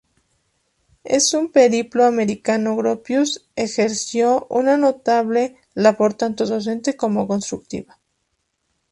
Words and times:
En 1.03 1.21
su 1.21 1.51
periplo 1.51 2.05
americano 2.05 2.75
Gropius 2.75 3.47
ejerció 3.55 4.47
una 4.49 4.75
notable 4.75 5.57
labor 5.75 6.15
tanto 6.15 6.47
docente 6.47 6.95
como 6.97 7.27
constructiva. 7.27 7.99